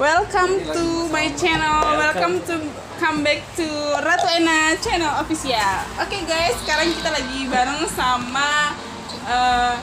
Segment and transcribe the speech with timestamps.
[0.00, 1.84] Welcome to my channel.
[1.94, 2.56] Welcome to
[2.96, 3.66] come back to
[4.00, 5.76] Ratu Ena channel official.
[6.00, 8.72] Oke guys, sekarang kita lagi bareng sama
[9.22, 9.74] eh,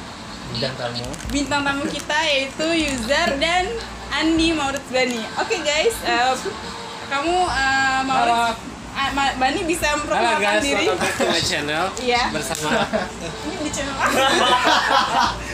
[0.49, 3.69] bidang tamu bintang tamu kita yaitu User dan
[4.11, 5.21] Andi Maurits Bani.
[5.37, 6.33] Oke guys, eh,
[7.07, 8.57] kamu eh, Maurits
[9.13, 10.85] Ma- Bani bisa Halo memperkenalkan guys, diri.
[10.89, 12.23] welcome back to my channel Iya.
[12.33, 12.69] bersama
[13.45, 13.93] Ini di channel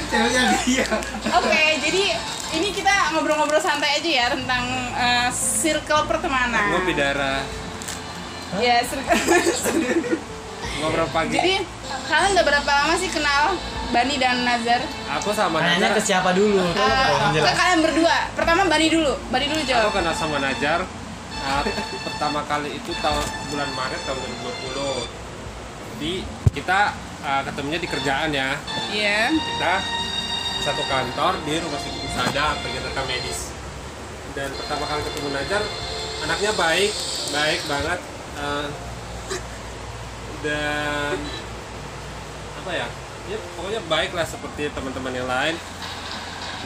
[0.07, 0.88] ceweknya dia
[1.36, 2.04] Oke, jadi
[2.53, 4.63] ini kita ngobrol-ngobrol santai aja ya tentang
[4.94, 6.63] eh, circle pertemanan.
[6.71, 7.41] ngopi darah
[8.55, 9.17] Ya, circle.
[10.80, 11.34] ngobrol pagi.
[11.34, 11.53] jadi
[12.05, 13.58] kalian udah berapa lama sih kenal
[13.89, 14.81] Bani dan Nazar?
[15.16, 16.02] Aku sama tanya ke Najar.
[16.03, 16.61] siapa dulu
[17.30, 18.17] Yang ke kalian berdua.
[18.34, 19.13] Pertama Bani dulu.
[19.30, 19.89] Bani dulu Aku jawab.
[19.91, 20.81] kenal sama Najar
[21.39, 21.61] uh,
[22.03, 25.99] pertama kali itu tahun bulan Maret tahun 2020.
[25.99, 26.13] Di
[26.52, 26.80] kita
[27.22, 28.58] uh, ketemunya di kerjaan ya.
[28.89, 29.30] Iya.
[29.30, 29.73] Kita
[30.59, 33.49] satu kantor di rumah sakit Usada bagian rekam medis.
[34.38, 35.61] Dan pertama kali ketemu Najar,
[36.22, 36.92] anaknya baik,
[37.33, 38.00] baik banget.
[38.38, 38.69] uh,
[40.45, 41.17] dan
[42.61, 42.88] apa ya?
[43.25, 45.58] Ya pokoknya baik lah seperti teman-teman yang lain.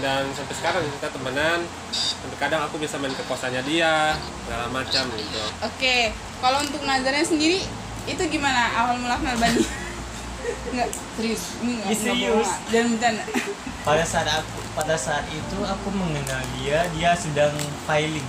[0.03, 1.64] Dan sampai sekarang kita temenan.
[1.95, 5.44] Dan kadang aku bisa main ke kosannya dia, segala macam gitu.
[5.64, 6.12] Oke,
[6.44, 7.64] kalau untuk Nazarnya sendiri
[8.03, 9.64] itu gimana awal mula kenal Bani?
[10.75, 11.56] Enggak, serius.
[11.64, 12.50] Ini enggak Ih, serius.
[12.68, 13.23] Dan bercanda.
[13.88, 17.56] pada saat aku pada saat itu aku mengenal dia dia sedang
[17.88, 18.28] filing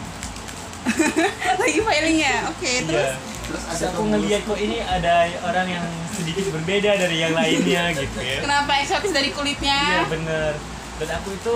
[1.60, 2.48] Lagi filingnya.
[2.48, 3.16] Oke, terus Iya.
[3.48, 8.44] terus aku ngeliat kok ini ada orang yang sedikit berbeda dari yang lainnya gitu ya
[8.44, 9.80] kenapa eksotis dari iya kulitnya?
[10.04, 10.52] bener
[11.00, 11.54] dan aku itu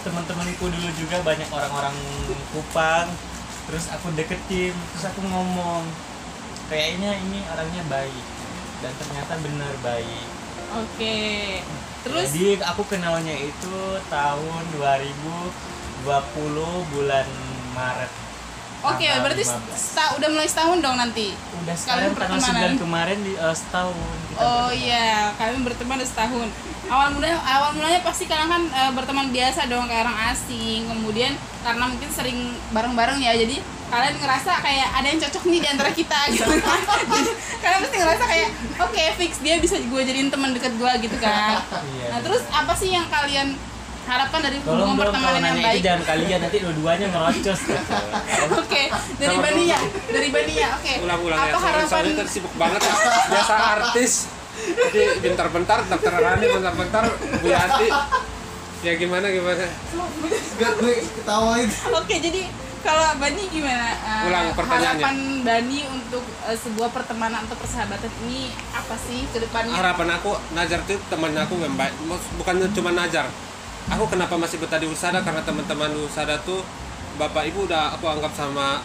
[0.00, 1.96] teman-temanku dulu juga banyak orang-orang
[2.52, 3.08] Kupang
[3.64, 5.88] terus aku deketin terus aku ngomong
[6.68, 8.24] kayaknya ini orangnya baik
[8.84, 10.24] dan ternyata benar baik
[10.70, 11.18] Oke.
[12.00, 13.76] Terus jadi aku kenalnya itu
[14.08, 16.02] tahun 2020
[16.90, 17.26] bulan
[17.70, 18.12] Maret
[18.80, 19.76] Oke, tanggal berarti 15.
[19.76, 21.36] seta- udah mulai setahun dong nanti.
[21.36, 22.72] udah sekarang tanggal pertemanan.
[22.72, 26.48] 9 kemarin di eh, setahun kita Oh iya, kalian berteman udah setahun.
[26.88, 30.88] Awal mulanya awal mulanya pasti kalian kan eh, berteman biasa dong kayak orang asing.
[30.88, 32.38] Kemudian karena mungkin sering
[32.72, 33.60] bareng-bareng ya, jadi
[33.90, 36.46] kalian ngerasa kayak ada yang cocok nih di antara kita gitu.
[37.62, 41.58] Kalian pasti ngerasa kayak oke fix dia bisa gue jadiin teman dekat gue gitu kan.
[41.60, 42.06] Iya.
[42.14, 43.58] Nah terus apa sih yang kalian
[44.10, 45.82] harapkan dari hubungan pertemanan yang nanya itu baik?
[45.86, 47.82] jangan kalian nanti dua-duanya ngerocos gitu.
[48.64, 48.82] Oke,
[49.22, 49.78] dari Bania,
[50.10, 50.68] dari Bania.
[50.80, 50.92] Oke.
[51.04, 52.94] Ulang-ulang ya, Apa soalnya, harapan soalnya tadi sibuk banget ya.
[53.30, 54.12] Biasa artis.
[54.60, 57.04] Jadi bentar-bentar dokter Rani, bentar-bentar
[57.38, 57.48] Bu.
[58.80, 59.68] Ya gimana gimana?
[60.56, 61.68] Gak gue ketawain
[62.00, 62.48] Oke, jadi
[62.80, 63.88] kalau Bani gimana?
[63.92, 65.04] Eh, Ulang pertanyaannya.
[65.04, 69.74] Harapan Bani untuk eh, sebuah pertemanan atau persahabatan ini apa sih ke depannya?
[69.76, 71.92] harapan aku Najar itu teman aku yang baik
[72.36, 73.26] bukan cuma Najar
[73.90, 76.62] aku kenapa masih betah di Usada karena teman-teman di Usada tuh
[77.16, 78.80] bapak ibu udah aku anggap sama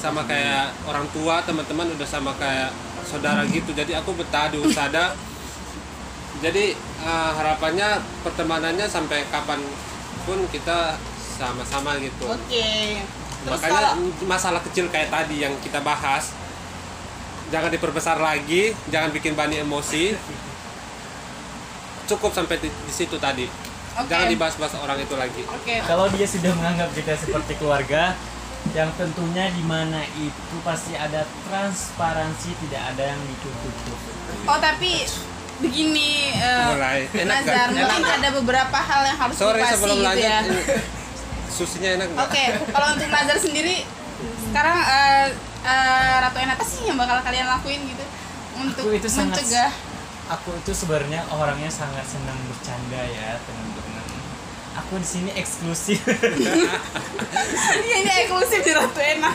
[0.00, 2.70] sama kayak orang tua teman-teman udah sama kayak
[3.04, 5.12] saudara gitu jadi aku betah di Usada
[6.40, 9.60] jadi eh, harapannya pertemanannya sampai kapan
[10.24, 10.96] pun kita
[11.40, 13.00] sama-sama gitu Oke.
[13.40, 13.92] Terus makanya kalau
[14.28, 16.32] masalah kecil kayak tadi yang kita bahas
[17.50, 20.14] jangan diperbesar lagi jangan bikin bani emosi
[22.06, 23.46] cukup sampai di, di situ tadi
[23.98, 24.06] Oke.
[24.06, 25.82] jangan dibahas-bahas orang itu lagi Oke.
[25.82, 28.14] Kalau dia sudah menganggap kita seperti keluarga,
[28.76, 33.98] yang tentunya di mana itu pasti ada transparansi, tidak ada yang ditutup.
[34.46, 35.08] Oh, tapi
[35.60, 39.72] begini eh, mulai enak Nazar, kan mungkin enak ada beberapa hal yang harus sorry dipasi
[39.76, 40.40] sebelum gitu lanjut ya.
[41.50, 42.08] Susinya enak?
[42.16, 43.82] Oke, kalau untuk Nazar sendiri
[44.46, 45.26] sekarang eh,
[45.62, 48.04] eh, Ratu Ena apa sih yang bakal kalian lakuin gitu
[48.56, 49.72] untuk Aku itu sangat- mencegah
[50.30, 54.06] Aku itu sebenarnya orangnya sangat senang bercanda ya, teman-teman.
[54.78, 55.98] Aku di sini eksklusif.
[57.80, 59.34] Iya ini eksklusif di Ratu Ena.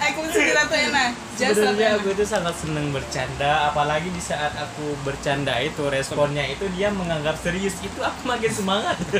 [0.00, 1.04] eksklusif di Ratu Ena.
[1.04, 2.00] Just Ratu Sebenarnya Ena.
[2.00, 7.36] aku itu sangat senang bercanda, apalagi di saat aku bercanda itu responnya itu dia menganggap
[7.36, 8.96] serius, itu aku makin semangat.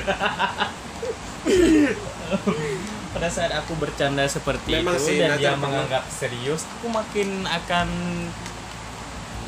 [3.13, 7.89] Pada saat aku bercanda seperti Memang itu sih, dan dia menganggap serius, aku makin akan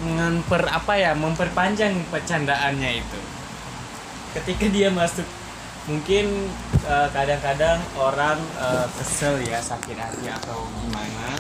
[0.05, 3.21] memper apa ya, memperpanjang bercandaannya itu.
[4.37, 5.25] Ketika dia masuk
[5.89, 6.53] mungkin
[6.85, 11.33] eh, kadang-kadang orang eh, kesel ya sakit hati atau gimana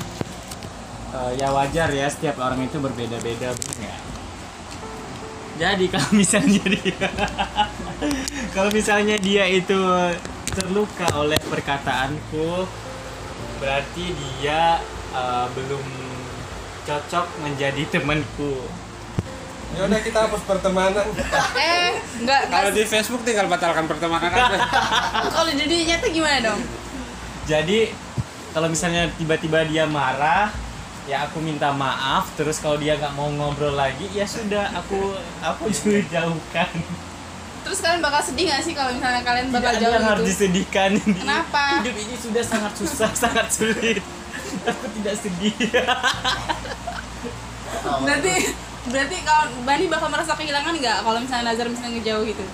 [1.09, 4.01] Eh, ya wajar ya setiap orang itu berbeda-beda bener nggak?
[5.59, 7.09] jadi kalau misalnya dia
[8.55, 9.81] kalau misalnya dia itu
[10.53, 12.69] terluka oleh perkataanku
[13.57, 14.85] berarti dia
[15.17, 15.87] eh, belum
[16.85, 18.69] cocok menjadi temanku
[19.73, 21.09] ya udah kita hapus pertemanan
[21.59, 21.91] Eh,
[22.21, 24.61] nggak Kalau di Facebook tinggal batalkan pertemanan aja.
[25.33, 26.61] kalau di dunia nyata gimana dong
[27.49, 27.93] Jadi
[28.53, 30.49] kalau misalnya tiba-tiba dia marah,
[31.09, 32.29] ya aku minta maaf.
[32.37, 36.69] Terus kalau dia nggak mau ngobrol lagi, ya sudah aku aku juga jauhkan.
[37.59, 40.25] terus kalian bakal sedih nggak sih kalau misalnya kalian bakal Tidak ada jauh yang harus
[40.25, 40.91] gitu disedihkan.
[41.05, 41.65] Kenapa?
[41.85, 44.01] Hidup ini sudah sangat susah, sangat sulit.
[44.65, 45.53] Aku tidak sedih.
[47.89, 48.35] berarti
[48.89, 52.45] berarti kalau Bani bakal merasa kehilangan nggak kalau misalnya Nazar misalnya ngejauh gitu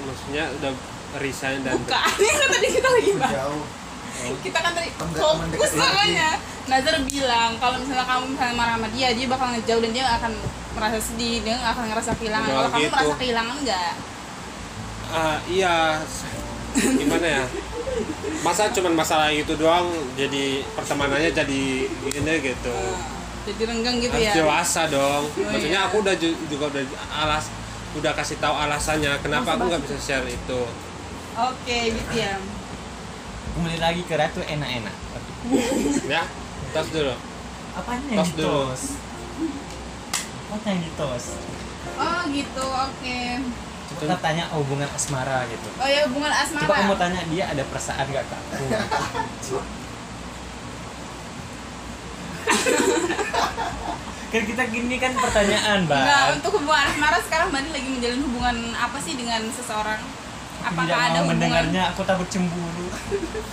[0.00, 0.72] Maksudnya udah
[1.20, 3.64] resign dan bukan ini kan tadi kita lagi bahas jauh
[4.46, 6.28] kita kan tadi fokus namanya
[6.70, 10.32] Nazar bilang kalau misalnya kamu misalnya marah sama dia dia bakal ngejauh dan dia akan
[10.78, 12.46] merasa sedih dia akan ngerasa kehilangan.
[12.46, 12.94] Kalau kamu gitu.
[12.94, 13.92] merasa kehilangan nggak?
[15.10, 15.76] Ah, iya.
[16.78, 17.44] Gimana ya?
[18.46, 22.78] Masa cuman masalah itu doang jadi pertemanannya jadi gini gitu.
[23.50, 24.34] Jadi renggang gitu harus ya?
[24.38, 25.26] dewasa dong.
[25.26, 25.88] Oh, maksudnya iya.
[25.90, 27.50] aku udah ju- juga udah alas
[27.98, 30.60] udah kasih tahu alasannya kenapa aku nggak bisa share itu.
[31.34, 32.38] Oke gitu ya
[33.50, 34.94] Kembali lagi ke Ratu enak-enak.
[36.06, 36.22] ya
[36.70, 37.14] tos dulu
[37.72, 38.68] Apanya Tos yang dulu.
[38.68, 38.82] ditos?
[40.50, 41.24] Apa yang ditos?
[41.96, 43.20] oh gitu oke
[43.90, 45.68] Kita tanya hubungan asmara gitu.
[45.74, 48.66] oh ya hubungan asmara Coba kamu tanya dia ada perasaan gak ke aku?
[54.30, 56.38] kan kita gini kan pertanyaan, Enggak, Bang.
[56.38, 59.98] untuk hubungan asmara sekarang Bani lagi menjalin hubungan apa sih dengan seseorang?
[60.70, 62.86] Apakah Tidak ada mendengarnya, aku takut cemburu.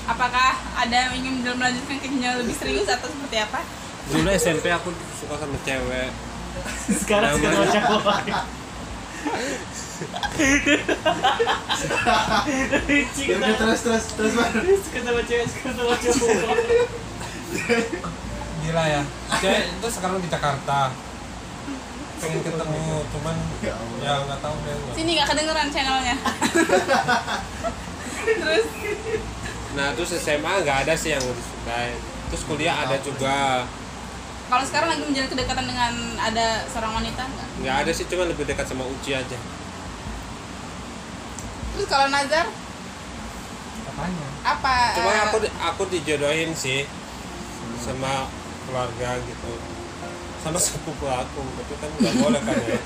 [0.05, 3.61] Apakah ada yang ingin melanjutkan ke jenjang lebih serius atau seperti apa?
[4.07, 4.87] dulu SMP aku
[5.19, 6.09] suka sama cewek
[7.03, 8.17] Sekarang suka sama cowok.
[13.17, 14.33] ya udah terus terus terus
[14.79, 16.57] Suka sama cewek, suka sama cowok.
[18.63, 19.01] gila ya
[19.37, 20.79] cewek itu sekarang di Jakarta
[22.17, 24.75] pengen ketemu cuman Ya ya nggak tahu deh.
[24.93, 26.15] Sini nggak kedengeran channelnya.
[28.27, 28.65] Terus
[29.77, 31.93] nah terus SMA nggak ada sih yang disukai
[32.27, 33.61] terus kuliah ada juga
[34.47, 37.47] kalau sekarang lagi menjalin kedekatan dengan ada seorang wanita nggak?
[37.61, 39.37] nggak ada sih cuma lebih dekat sama Uci aja
[41.77, 42.49] Terus kalau Nazar
[43.85, 44.27] Apanya?
[44.41, 44.75] apa?
[44.97, 46.89] cuma eh, aku aku dijodohin sih
[47.77, 48.25] sama
[48.65, 49.51] keluarga gitu
[50.47, 52.79] sama sepupu aku tapi kan nggak boleh kan ya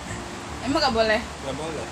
[0.66, 1.20] emang nggak boleh.
[1.22, 1.86] nggak boleh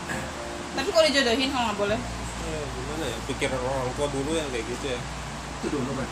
[0.74, 1.98] Tapi kalau dijodohin kalau nggak boleh.
[2.42, 5.00] ya, gimana ya pikir orang tua dulu yang kayak gitu ya
[5.56, 6.08] itu dulu kan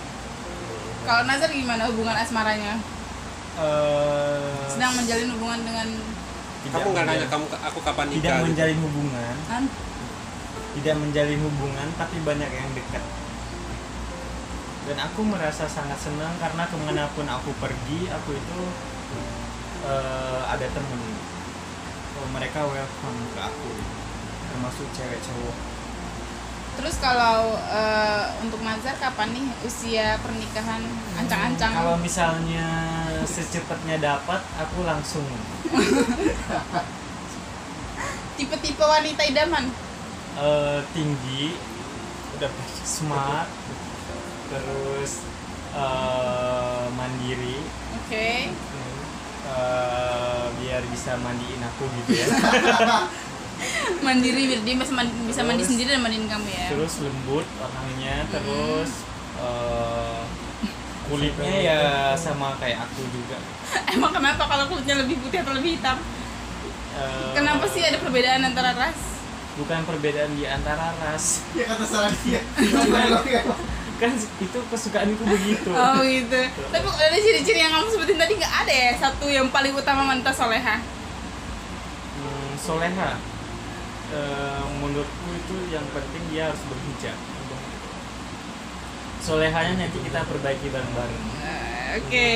[1.03, 2.79] Kalau Nazar gimana hubungan asmaranya?
[3.53, 5.89] Eh, Sedang menjalin hubungan dengan
[6.63, 8.47] tidak kamu nggak nanya kamu aku kapan tidak nikah gitu?
[8.47, 9.65] menjalin hubungan, kan?
[10.73, 13.05] tidak menjalin hubungan, tapi banyak yang dekat.
[14.83, 18.59] Dan aku merasa sangat senang karena ke mana pun aku pergi, aku itu
[19.85, 21.01] eh, ada temen.
[22.17, 23.71] Oh, mereka welcome ke aku,
[24.49, 25.57] termasuk cewek cowok.
[26.73, 30.81] Terus kalau eh, untuk Nazar kapan nih usia pernikahan
[31.21, 31.73] ancang-ancang?
[31.73, 32.69] Kalau misalnya
[33.23, 35.25] secepatnya dapat, aku langsung
[38.37, 39.69] Tipe-tipe wanita idaman?
[40.33, 41.53] eh, tinggi,
[42.35, 42.49] udah
[42.83, 43.49] smart,
[44.49, 45.13] terus
[45.77, 47.61] eh, mandiri,
[48.01, 48.49] Oke.
[49.53, 52.27] Eh, biar bisa mandiin aku gitu ya.
[54.07, 56.67] Mandiri biar dia bisa mandi, bisa mandi sendiri dan mandiin kamu ya.
[56.75, 58.91] terus lembut orangnya, terus
[59.37, 60.23] eh,
[61.07, 61.79] kulitnya ya
[62.17, 63.39] sama kayak aku juga.
[63.95, 65.99] Emang kenapa kalau kulitnya lebih putih atau lebih hitam?
[66.93, 68.99] Eh, Kenapa sih ada perbedaan antara ras?
[69.53, 72.41] Bukan perbedaan di antara ras, ya kata salah dia
[74.03, 75.71] Kan itu kesukaanku begitu.
[75.79, 76.41] Oh gitu.
[76.69, 80.31] Tapi ada ciri-ciri yang kamu sebutin tadi nggak ada ya satu yang paling utama wanita
[80.31, 80.83] soleha.
[82.13, 83.11] Hmm, soleha
[84.13, 87.17] Eh, menurutku itu yang penting dia harus berhijab
[89.19, 92.31] solehanya nanti kita perbaiki bareng-bareng Eh, Oke.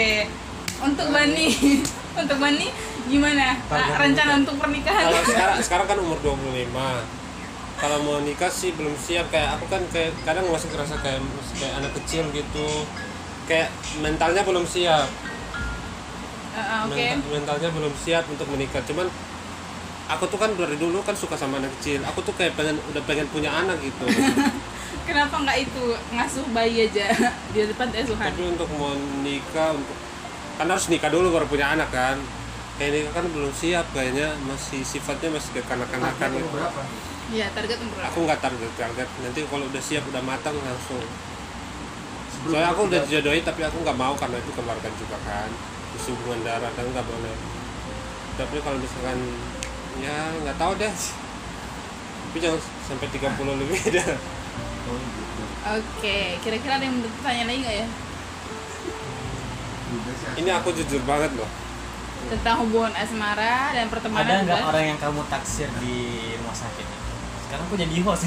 [0.79, 1.49] Untuk Bani,
[2.21, 2.67] untuk Bani
[3.07, 5.05] gimana Ah, rencana untuk pernikahan?
[5.05, 6.65] kalau sekarang sekarang kan umur 25
[7.76, 9.28] kalau mau nikah sih belum siap.
[9.28, 12.68] Kayak aku kan kayak kadang masih ngerasa kayak masih kayak anak kecil gitu.
[13.45, 13.68] Kayak
[14.00, 15.09] mentalnya belum siap.
[16.56, 16.97] Eh, eh, Oke.
[16.97, 18.80] Mental- mentalnya belum siap untuk menikah.
[18.88, 19.06] Cuman
[20.09, 22.00] aku tuh kan dari dulu kan suka sama anak kecil.
[22.09, 24.09] Aku tuh kayak pengen udah pengen punya anak gitu.
[25.09, 25.85] Kenapa nggak itu?
[26.16, 27.06] Ngasuh bayi aja.
[27.54, 28.26] Di depan teh Tuhan?
[28.26, 28.90] tapi untuk mau
[29.23, 29.97] nikah untuk
[30.56, 32.16] kan harus nikah dulu baru punya anak kan.
[32.80, 36.80] Kayak nikah kan belum siap kayaknya masih sifatnya masih kayak kanak-kanakan Umur gitu berapa
[37.26, 38.06] Iya target umur berapa?
[38.14, 39.09] aku nggak target target.
[39.18, 41.02] Nanti kalau udah siap udah matang langsung.
[42.47, 45.50] Soalnya aku udah dijodohin tapi aku nggak mau karena itu keluarga juga kan.
[45.90, 47.35] Terus hubungan darah kan nggak boleh.
[48.38, 49.18] Tapi kalau misalkan
[49.99, 50.95] ya nggak tahu deh.
[52.30, 53.26] Tapi jangan sampai 30
[53.66, 54.11] lebih dah.
[54.87, 55.42] Oh gitu.
[55.66, 57.87] Oke, kira-kira ada yang mau tanya lagi nggak ya?
[60.38, 61.50] Ini aku jujur banget loh.
[62.30, 64.47] Tentang hubungan asmara dan pertemanan?
[64.47, 65.97] ada nggak orang yang kamu taksir di
[66.38, 67.06] rumah sakit
[67.47, 68.26] sekarang aku jadi host.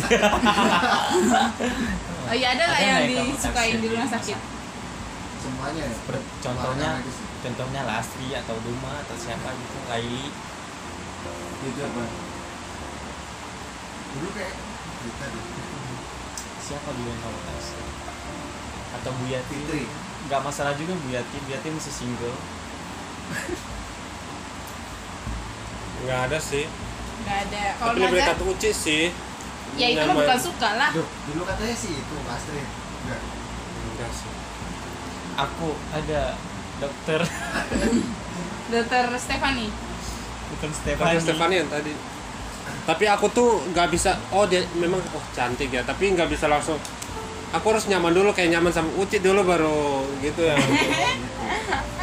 [2.30, 4.38] Oh iya ada Ada yang disukain di rumah sakit?
[5.44, 5.98] Semuanya ya.
[6.40, 6.90] Contohnya
[7.42, 10.32] contohnya Lastri atau Duma atau siapa gitu Laili.
[11.68, 12.04] Itu apa?
[14.10, 14.56] Dulu kayak
[15.04, 15.26] kita
[16.64, 17.82] siapa dulu yang kamu taksir
[18.90, 19.58] atau Bu Yati?
[19.58, 19.86] Fitri.
[20.30, 22.38] nggak masalah juga Bu Yati Bu Yati masih single.
[26.08, 26.70] Nggak ada sih
[27.24, 27.64] Nggak ada.
[27.78, 29.06] Kalau tapi lebih dekat Uci sih
[29.78, 30.90] ya itu mah bukan suka lah.
[30.92, 32.68] Duh, dulu katanya sih itu Astrid.
[33.06, 33.22] Enggak.
[33.94, 34.40] Enggak sih
[35.40, 36.36] aku ada
[36.84, 37.20] dokter
[38.74, 39.68] Dokter Stefani.
[40.52, 41.94] bukan Bukan Stefani Stefani yang tadi
[42.86, 46.78] tapi aku tuh nggak bisa oh dia memang oh cantik ya tapi nggak bisa langsung
[47.50, 50.58] aku harus nyaman dulu kayak nyaman sama Uci dulu baru gitu ya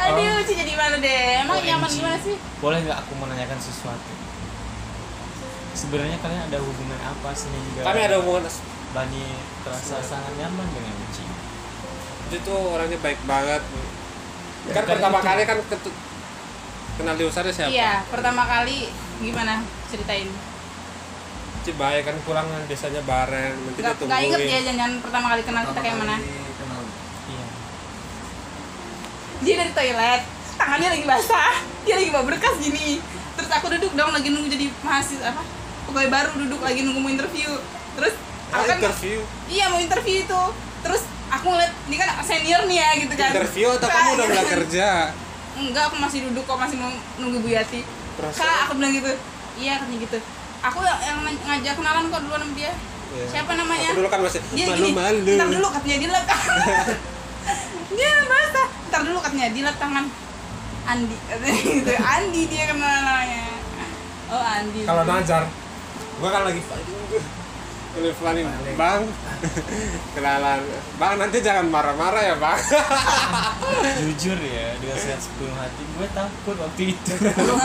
[0.07, 1.43] Aduh, Ci jadi mana deh?
[1.43, 1.67] Emang OMG.
[1.67, 2.35] nyaman gimana sih?
[2.63, 4.11] boleh nggak aku menanyakan sesuatu
[5.77, 8.49] sebenarnya kalian ada hubungan apa sehingga kami ada hubungan
[8.87, 9.23] Bani
[9.61, 11.23] terasa sangat nyaman dengan Uci
[12.25, 13.77] Uci tuh orangnya baik banget kan
[14.67, 15.27] Bukan pertama itu.
[15.27, 15.97] kali kan ketu-
[16.97, 20.27] kenal di Usada siapa Iya, pertama kali gimana ceritain?
[21.57, 25.41] Uci baik kan pulang biasanya bareng nanti dia Gak, gak inget ya jangan pertama kali
[25.43, 26.15] kenal kita kayak mana?
[26.17, 26.81] Kenal.
[27.27, 27.45] iya
[29.37, 30.21] Dia dari toilet,
[30.57, 31.53] tangannya lagi basah,
[31.85, 32.97] dia lagi bawa berkas gini.
[33.37, 35.43] Terus aku duduk dong lagi nunggu jadi mahasiswa apa?
[35.87, 37.49] Pegawai baru duduk lagi nunggu mau interview.
[37.95, 38.13] Terus
[38.47, 40.41] aku kan interview iya mau interview itu.
[40.79, 43.31] Terus aku ngeliat ini kan senior nih ya gitu kan.
[43.31, 44.87] interview atau kamu udah mulai kerja
[45.57, 47.81] Enggak, aku masih duduk kok masih mau nunggu Bu Yati.
[48.13, 49.09] Perasaan- Kak, aku bilang gitu.
[49.57, 50.17] Iya, katanya gitu.
[50.61, 52.71] Aku yang, yang ngajak kenalan kok duluan sama dia.
[53.07, 53.25] Iya.
[53.25, 53.89] Siapa namanya?
[53.89, 56.25] aku dulu kan masih dia gini, malu-malu ntar dulu katanya dia lap
[57.97, 60.05] dia basah ntar dulu katanya dia tangan
[60.85, 63.43] Andi katanya gitu Andi dia kenal namanya
[64.27, 65.43] oh Andi kalau Nazar
[66.17, 66.61] gua kan lagi
[67.97, 68.45] Lagi planning
[68.77, 69.01] bang
[70.15, 70.59] kenalan.
[70.97, 72.59] Bang nanti jangan marah-marah ya bang.
[74.05, 77.11] Jujur ya dengan sehat sepenuh hati gue takut waktu itu.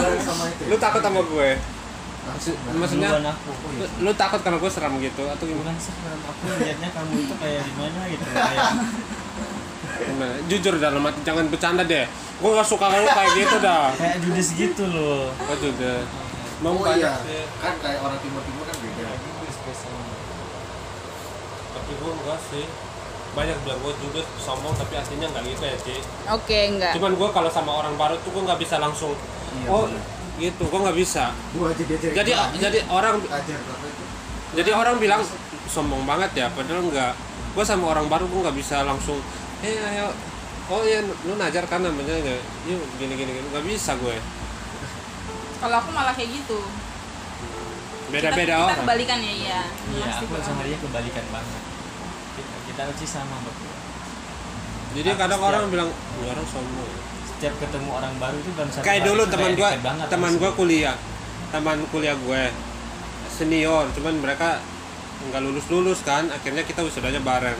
[0.72, 1.50] Lu takut sama gue?
[2.22, 3.50] Maksud, maksudnya aku
[3.82, 5.74] lu, lu takut karena gue seram gitu atau gimana?
[5.74, 8.66] Bukan serem aku lihatnya kamu itu kayak gimana gitu kayak
[10.06, 10.34] Gimana?
[10.46, 12.06] jujur dalam hati jangan bercanda deh.
[12.38, 13.90] Gue gak suka kamu kayak gitu dah.
[13.98, 15.34] Kayak judes gitu loh.
[15.34, 16.06] Gue juga
[16.62, 17.42] mau Oh banyak iya, sih.
[17.58, 19.04] kan kayak orang timur-timur kan beda.
[21.72, 22.64] tapi gue enggak sih.
[23.32, 25.96] Banyak bilang gue juga sombong tapi aslinya nggak gitu ya Ci.
[26.28, 26.92] Oke enggak.
[26.94, 29.16] Cuman gue kalau sama orang baru tuh gue nggak bisa langsung
[29.52, 30.00] Iya, oh bener.
[30.38, 30.62] gitu.
[30.64, 31.24] Gue nggak bisa.
[31.52, 32.14] Gua aja diajarin.
[32.14, 33.58] jadi jadi orang ajar
[34.52, 35.22] jadi orang bilang
[35.66, 37.16] sombong banget ya padahal enggak.
[37.52, 39.16] Gue sama orang baru gue nggak bisa langsung
[39.64, 40.12] eh ayo.
[40.68, 42.38] Oh ya lu najar kan namanya nggak
[42.68, 43.48] yuk gini gini gini.
[43.48, 44.16] Nggak bisa gue
[45.62, 46.58] kalau aku malah kayak gitu.
[48.10, 49.60] Beda beda kita, kita kebalikan ya iya.
[49.88, 51.62] Iya Pasti aku sama dia kebalikan banget.
[52.34, 53.74] Kita kita uci sama berdua.
[54.92, 56.92] Jadi Aku kadang setiap- orang bilang "Ini orang sombong.
[57.24, 59.70] Setiap ketemu orang baru itu dalam satu kayak hari dulu teman gue
[60.10, 60.96] teman gue kuliah.
[61.48, 62.42] Teman kuliah gue
[63.30, 63.88] senior.
[63.96, 64.60] Cuman mereka
[65.22, 67.56] nggak lulus lulus kan akhirnya kita wisudanya bareng.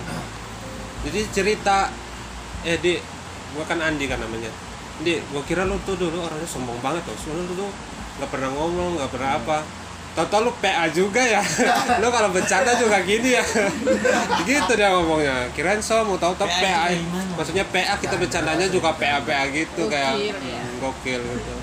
[1.07, 1.89] Jadi cerita
[2.63, 3.01] eh di
[3.57, 4.53] gue kan Andi kan namanya.
[5.01, 7.71] Di gue kira lu tuh dulu orangnya sombong banget tuh soalnya lu tuh
[8.15, 9.59] nggak pernah ngomong nggak pernah apa.
[10.13, 11.41] Tau-tau lu PA juga ya?
[12.05, 13.41] Lu kalau bercanda juga gini ya?
[14.45, 15.49] Gitu dia ngomongnya.
[15.57, 17.31] Kirain sombong tahu-tahu PA itu PA, kayak gimana?
[17.33, 20.61] maksudnya PA kita bercandanya juga PA PA gitu kayak Gokil, ya.
[20.61, 21.55] hmm, gokil gitu.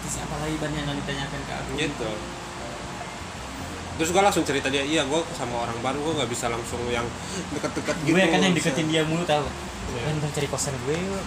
[0.00, 1.70] Terus apa lagi banyak yang ditanyakan ke aku?
[1.76, 2.10] Gitu.
[3.94, 7.04] Terus gue langsung cerita dia iya gue sama orang baru gue nggak bisa langsung yang
[7.52, 9.44] deket-deket gitu gue kan yang deketin dia mulu tau.
[9.92, 11.20] Kan ntar cari kosan gue yuk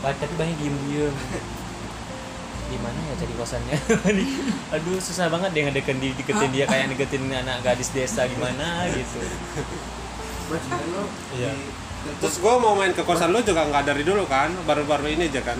[0.00, 1.14] Ba- tapi banyak diem diem
[2.70, 3.76] di mana ya cari kosannya?
[4.78, 9.18] Aduh susah banget dia ngedeketin di deketin dia kayak deketin anak gadis desa gimana gitu.
[11.34, 11.50] Iya.
[11.50, 14.54] di terus gue mau main ke kosan lu juga nggak dari dulu kan?
[14.62, 15.58] Baru-baru ini aja kan?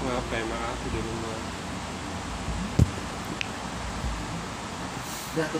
[0.00, 1.38] Maaf ya maaf di rumah.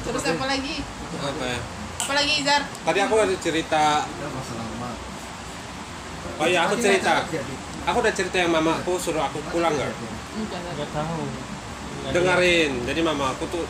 [0.01, 0.75] Terus apa lagi?
[1.21, 1.61] Apa ya?
[2.01, 2.63] Apa lagi Izar?
[2.65, 4.70] Tadi aku ada cerita masalah.
[6.41, 7.21] Oh iya, aku cerita.
[7.85, 9.93] aku udah cerita yang mama aku suruh aku pulang nggak?
[9.93, 11.21] Nggak tahu.
[12.17, 12.73] dengerin.
[12.89, 13.65] Jadi mama aku tuh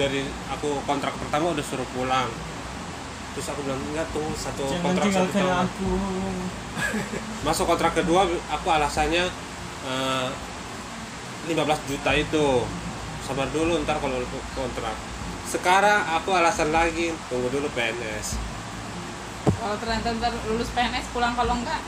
[0.00, 2.32] dari aku kontrak pertama udah suruh pulang.
[3.36, 5.56] Terus aku bilang enggak tunggu satu Jangan kontrak satu tahun.
[5.68, 5.90] aku.
[7.46, 9.28] masuk kontrak kedua aku alasannya
[9.84, 10.28] eh,
[11.52, 12.64] 15 juta itu.
[13.28, 14.24] Sabar dulu ntar kalau
[14.56, 14.96] kontrak.
[15.44, 18.40] Sekarang aku alasan lagi tunggu dulu PNS
[19.60, 21.80] kalau ternyata ntar lulus PNS pulang kalau enggak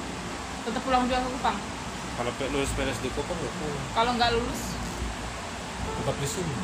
[0.62, 1.56] tetap pulang juga ke Kupang
[2.12, 3.86] kalau pe- lulus PNS di Kupang ya pulang.
[3.92, 4.60] kalau enggak lulus
[5.94, 6.54] tetap di sini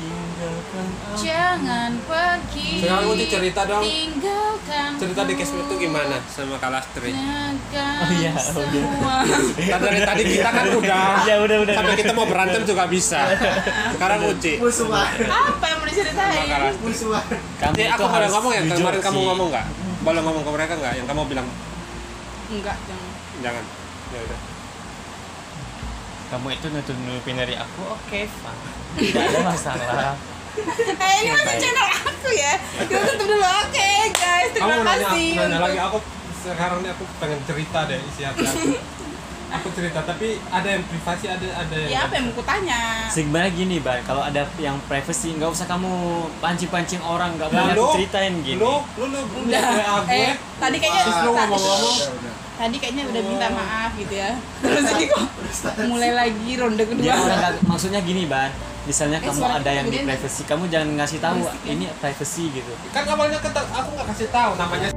[0.00, 1.20] tinggalkan aku.
[1.20, 2.68] jangan pergi.
[2.80, 3.84] Sekarang Uci cerita dong.
[3.84, 8.44] tinggalkan cerita di Kesme itu gimana sama Kalastri Oh iya, udah.
[8.56, 9.16] semua.
[9.60, 11.74] Kan dari tadi kita kan udah Ya udah udah.
[11.76, 13.28] sampai kita mau berantem juga bisa.
[13.92, 15.08] Sekarang Uci Musuhan.
[15.28, 16.72] apa yang mau diceritain?
[16.80, 17.24] Musuhan.
[17.60, 18.60] Kamu Uci, itu aku boleh harus ngomong ya?
[18.66, 19.66] kemarin kamu ngomong nggak?
[20.00, 20.92] Boleh ngomong ke mereka nggak?
[20.96, 21.46] Yang kamu bilang.
[22.48, 23.10] Enggak jangan.
[23.40, 23.64] Jangan.
[24.10, 24.40] Ya udah
[26.30, 28.60] Kamu itu nutup nutupin dari aku, oke, fine.
[28.92, 30.14] Tidak ada masalah.
[30.92, 35.26] eh ini masih channel aku ya kita tutup dulu oke guys terima kamu nanya, kasih
[35.30, 35.98] nanya untuk- lagi aku
[36.42, 38.58] sekarang nih aku pengen cerita deh isi hati aku
[39.50, 43.50] aku cerita tapi ada yang privasi ada ada yang ya apa yang mau kutanya Sebenarnya
[43.52, 45.90] gini, Ban, kalau ada yang privacy, nggak usah kamu
[46.38, 48.58] pancing-pancing orang, nggak boleh ceritain gini.
[48.58, 49.62] lu lu lu udah
[50.02, 51.32] gue eh tadi kayaknya Terus lu.
[52.60, 55.24] Tadi kayaknya udah minta maaf gitu ya terus ini kok
[55.88, 58.52] mulai lagi ronde kedua orang nggak- maksudnya gini, Ban.
[58.80, 61.52] Misalnya Eh, kamu ada yang di privacy, kamu jangan ngasih tahu ya.
[61.68, 62.72] ini privacy gitu.
[62.90, 64.88] kan awalnya kata aku nggak kasih tahu namanya